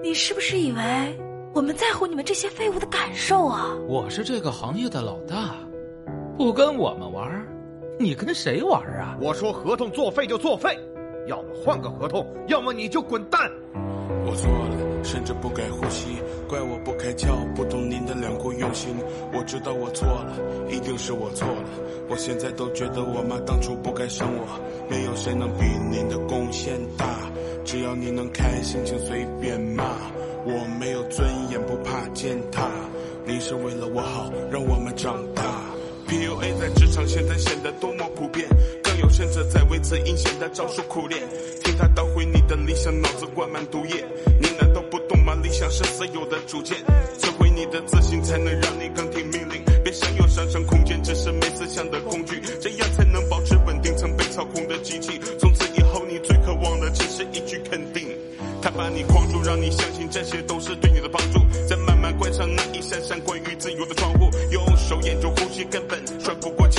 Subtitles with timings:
[0.00, 0.80] 你是不是以为
[1.52, 3.76] 我们在乎你们这些废物的感受啊？
[3.88, 5.56] 我是这个行业的老大，
[6.36, 7.46] 不跟我们玩，
[7.98, 9.16] 你跟谁玩啊？
[9.20, 10.78] 我说合同作废就作废，
[11.26, 13.50] 要么换个合同，要么你就滚蛋。
[14.24, 18.94] 我错了，甚至不该呼吸，怪我不开窍，不懂您的良苦用心。
[19.32, 20.36] 我知道我错了，
[20.70, 21.64] 一定是我错了。
[22.08, 27.04] 我现在都觉得我妈当初不该生我，没有谁能比您的贡献大。
[27.68, 29.84] 只要你能开心，请随便骂。
[30.46, 32.66] 我没有尊严，不怕践踏。
[33.26, 35.42] 你是为了我好，让我们长大。
[36.08, 38.48] PUA 在职场现在显得多么普遍，
[38.82, 41.20] 更有甚者在为此阴险的招数苦练。
[41.62, 44.02] 听他捣毁你的理想，脑子灌满毒液。
[44.40, 45.34] 你难道不懂吗？
[45.42, 46.78] 理想是私有的主见，
[47.18, 49.62] 摧毁你的自信，才能让你更听命令。
[49.84, 51.30] 别想有上升空间，只是
[59.18, 66.78] 框住，让你相信这些都是对你的帮助，再慢慢关上那一扇扇关于自由的窗户，用手掩住呼吸，根本喘不过气。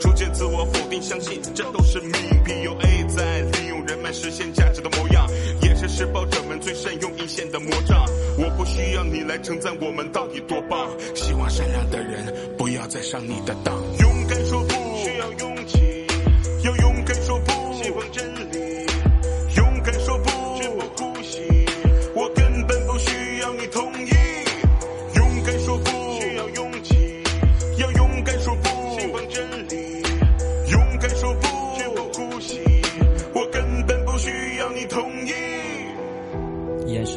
[0.00, 2.12] 逐渐自我否定，相信这都是命。
[2.44, 5.26] PUA 在利用人们实现价值的模样，
[5.60, 8.06] 也是施暴者们最善用一线的魔杖。
[8.38, 14.05] 我不需要你来称赞我们到底多棒，希望善良的人不要再上你的当。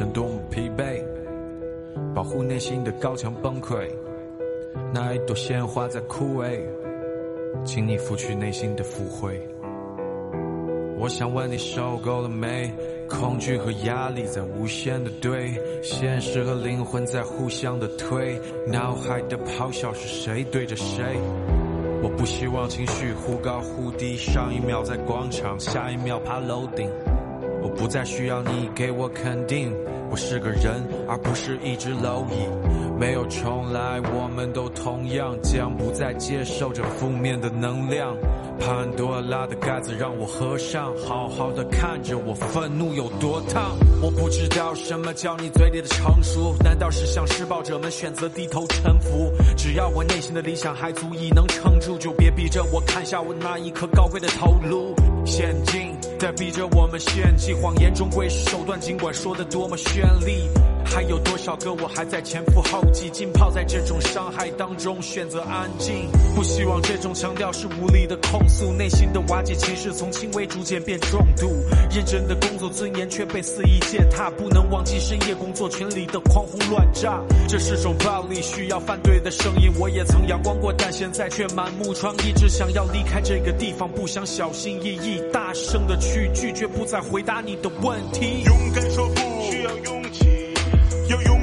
[0.00, 1.04] 眼神多么疲惫，
[2.14, 3.86] 保护内心的高墙崩溃。
[4.94, 6.58] 那一朵鲜花在枯萎，
[7.66, 9.38] 请你拂去内心的腐灰。
[10.98, 12.72] 我想问你受够了没？
[13.10, 15.52] 恐惧和压力在无限的堆，
[15.82, 21.04] 现实和灵魂在互相的推，脑海的咆哮是谁对着谁？
[22.02, 26.88] 我不希望情绪忽高忽低，上一秒在广场，下一秒爬楼顶。
[27.70, 29.72] 不再需要你给我肯定，
[30.10, 32.48] 我是个人，而不是一只蝼蚁。
[32.98, 38.14] 没有重来，我们都同样将不再接受这负面的能量。
[38.58, 43.74] 潘多拉的盖子让我合上，好好的看着我愤怒有多烫。
[44.02, 49.32] 我不知道什么叫你嘴里的成熟，难道是向施暴者们选择低头臣服？
[49.56, 54.94] 只要我内心的理想还足以能撑住，就别逼着我看下我那一颗高贵的头颅。
[55.24, 55.54] 现
[56.20, 60.50] 在逼着我们献祭，谎言终归是手段，尽管说的多么绚丽。
[60.90, 66.10] 还有多少个我还在前赴后继，浸泡在这种伤害当中，选择安静。
[66.34, 71.48] 不希望这种强调是无力的控诉，内心的瓦解情绪从轻微逐渐变重度。
[71.90, 77.22] 认真的工作尊严却被肆意践踏，不能忘记深夜工作群里的狂轰乱炸。
[77.48, 79.70] 这是种暴力，需要反对的声音。
[79.78, 88.42] 我也曾阳光过，但现在却满目疮痍，只想要离开这个地方，不想小心翼翼，大声的去拒绝，不再回答你的问题。
[88.44, 89.20] 勇敢说不，
[89.50, 90.26] 需要勇气，
[91.10, 91.39] 要勇